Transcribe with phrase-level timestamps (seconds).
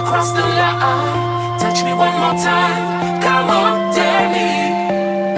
[0.00, 1.58] across the line.
[1.60, 3.20] Touch me one more time.
[3.22, 4.48] Come on, dare me.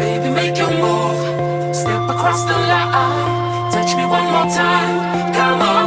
[0.00, 1.20] Baby, make your move.
[1.74, 3.72] Step across the line.
[3.74, 5.34] Touch me one more time.
[5.34, 5.81] Come on.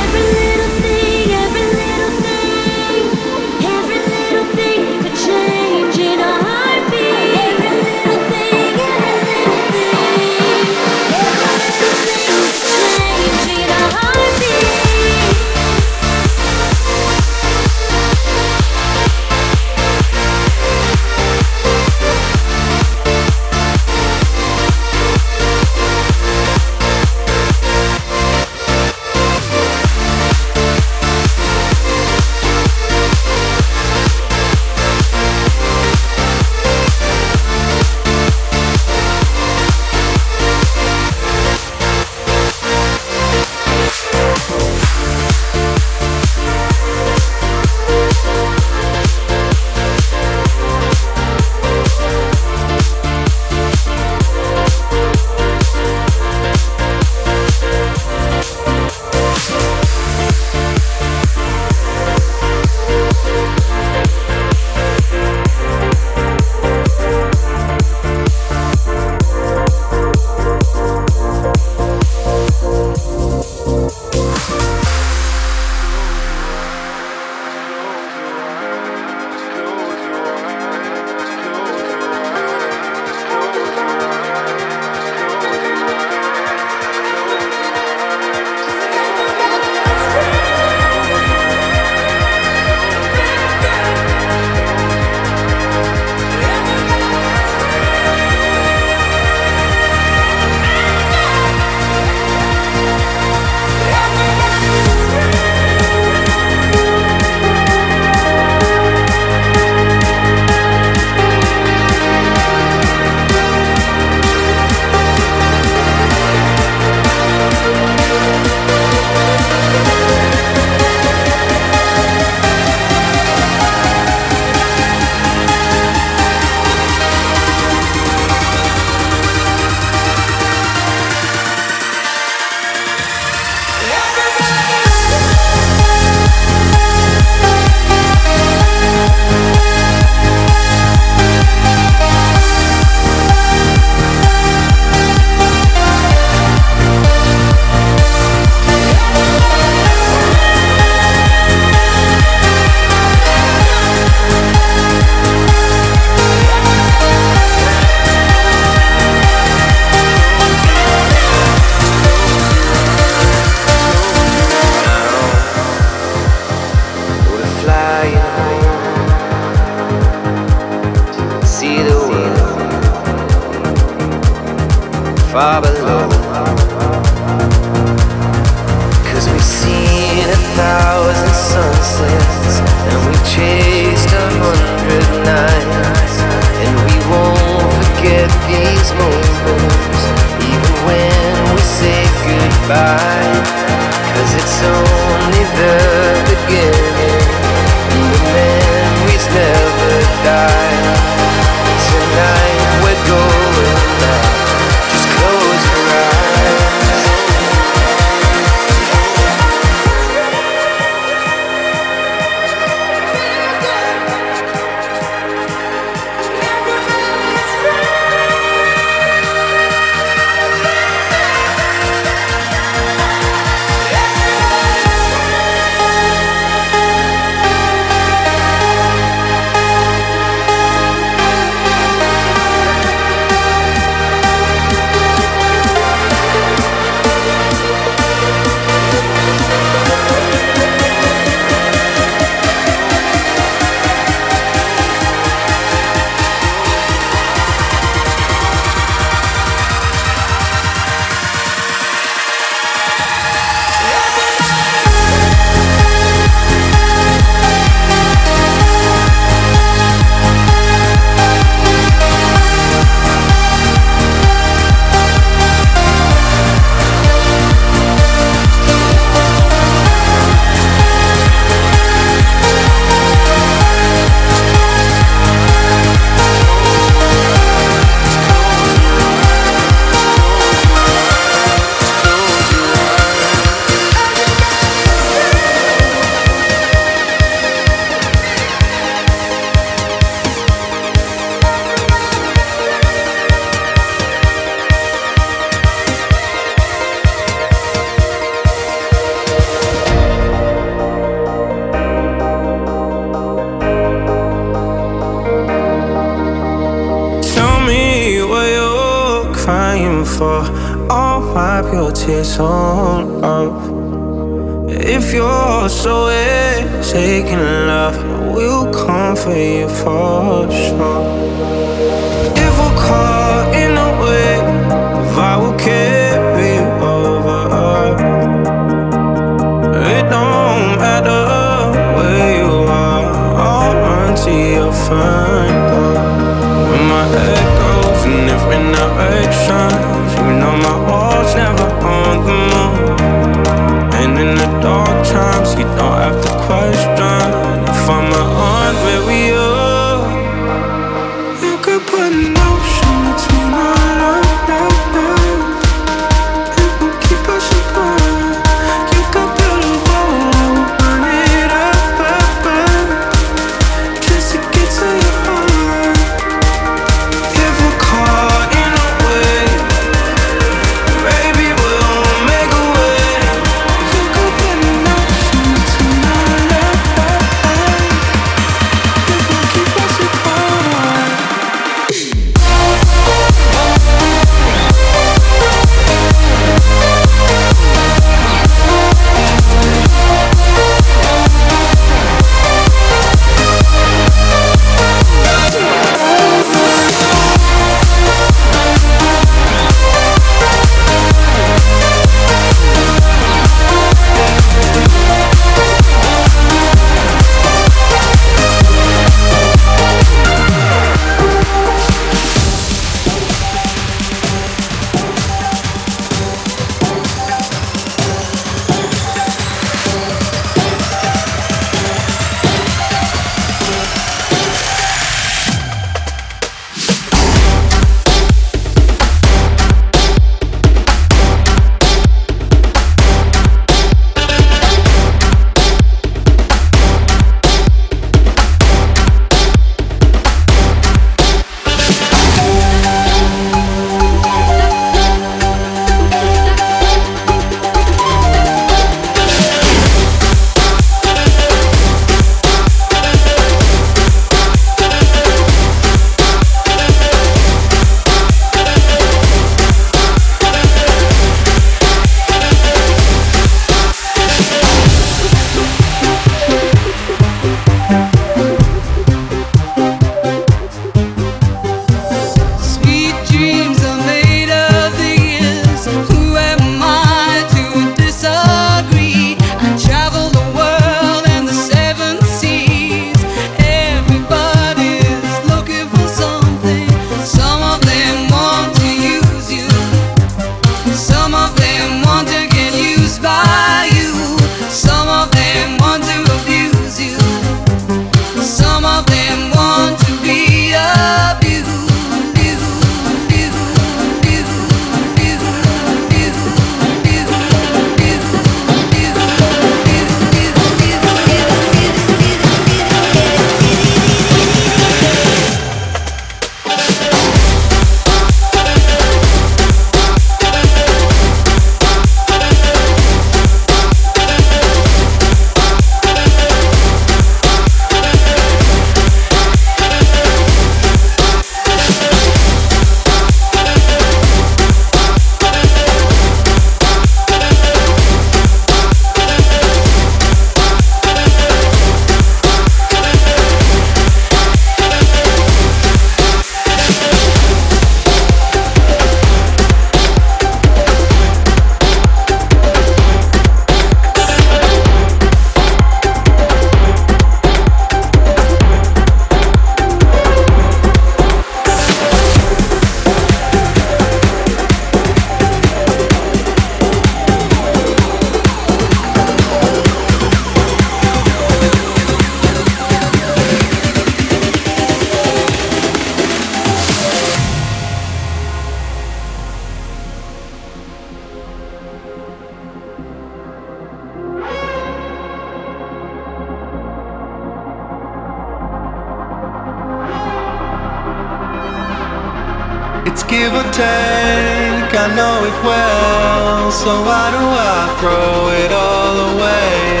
[593.06, 596.72] It's give or take, I know it well.
[596.72, 600.00] So why do I throw it all away?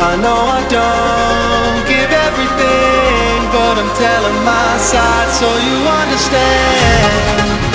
[0.00, 7.67] I know I don't give everything, but I'm telling my side so you understand.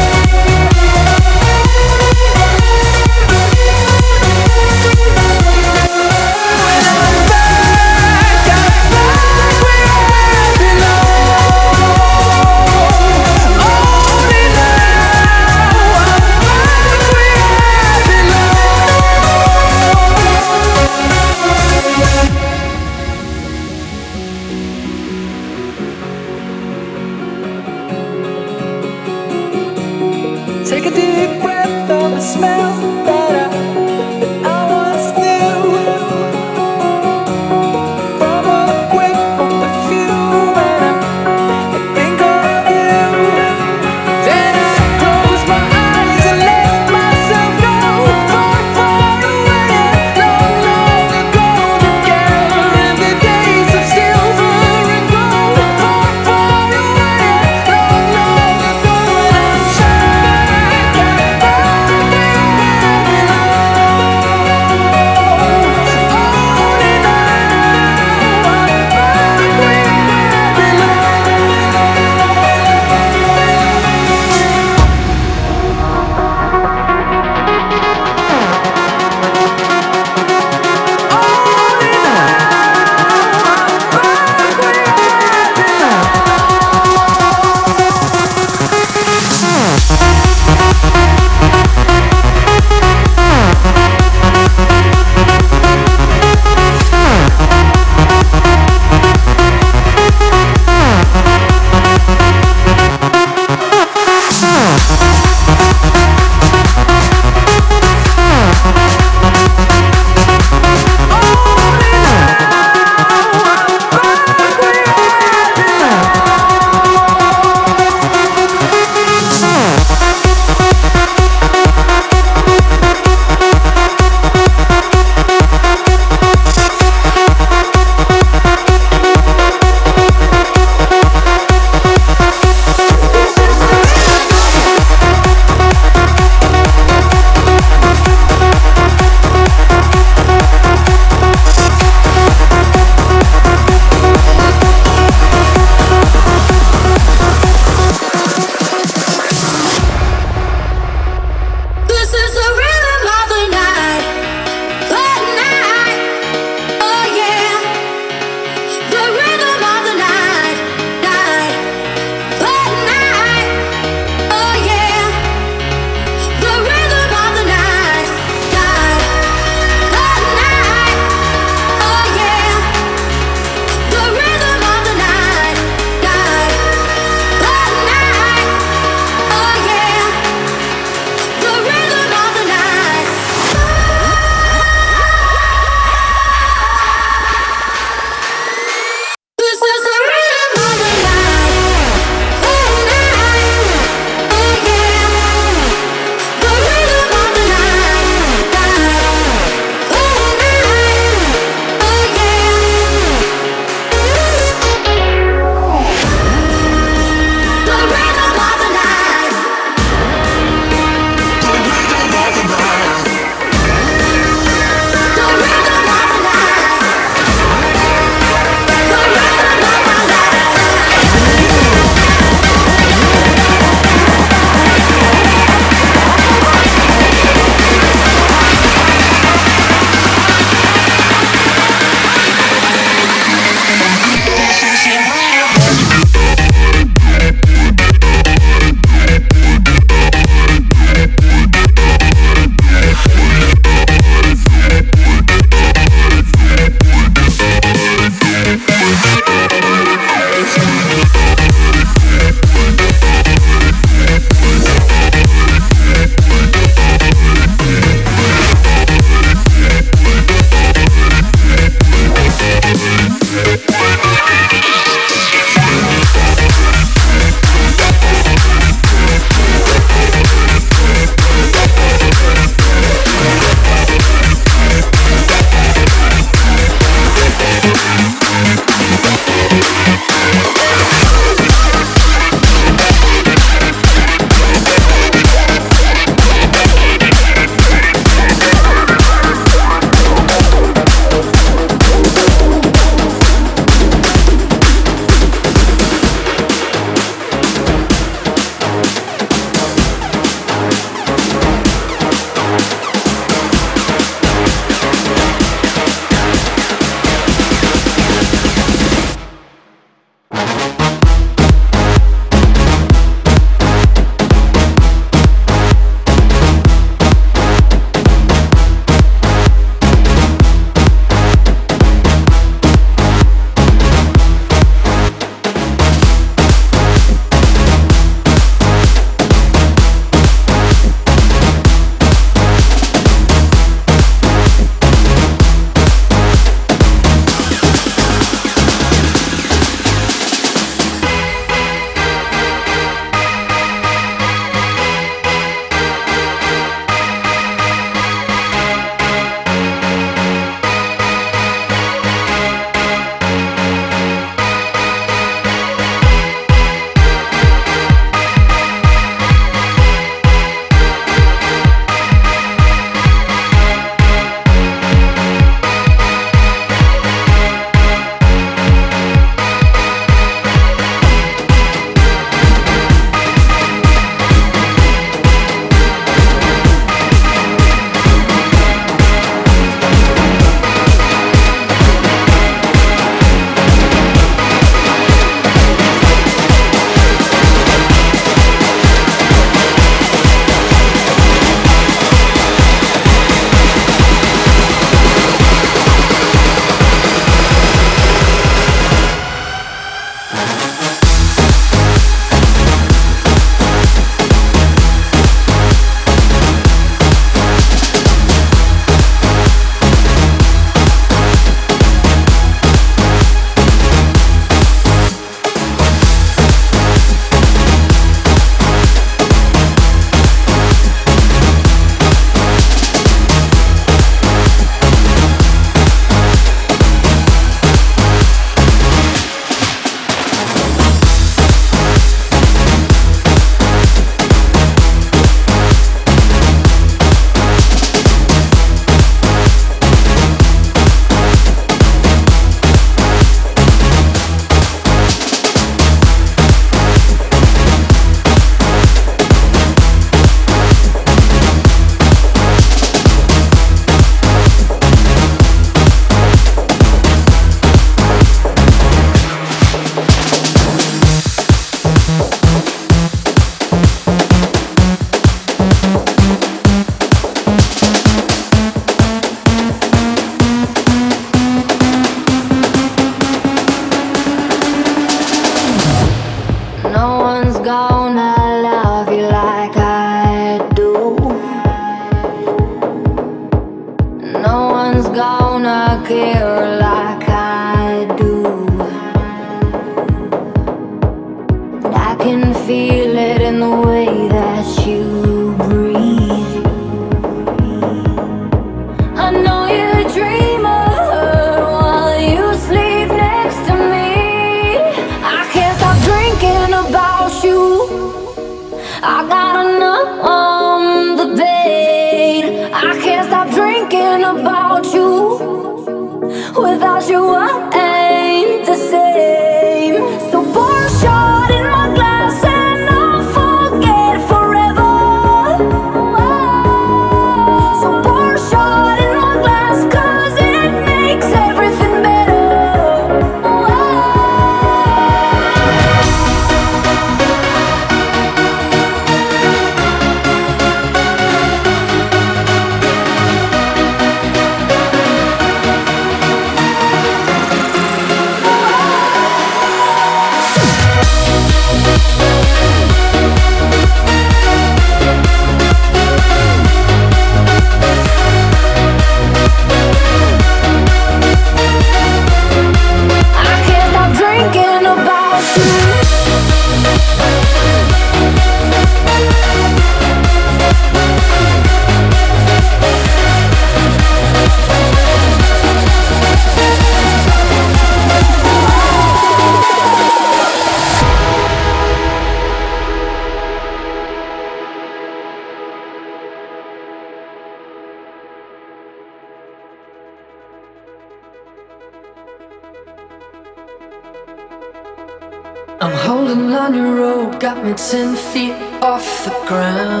[597.71, 600.00] Got me ten feet off the ground.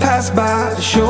[0.00, 1.09] Pass by, the show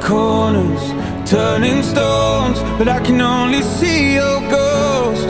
[0.00, 0.82] corners,
[1.28, 5.28] turning stones, but I can only see your ghost.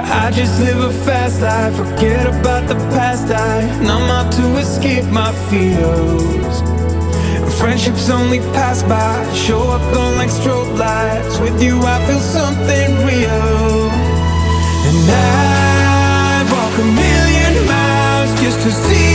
[0.00, 3.30] I just live a fast life, forget about the past.
[3.30, 6.56] I numb out to escape my fears.
[7.58, 11.38] Friendships only pass by, show up on like strobe lights.
[11.38, 13.90] With you, I feel something real.
[14.88, 19.08] And I walk a million miles just to see